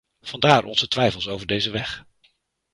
[0.21, 2.05] Vandaar onze twijfels over deze weg.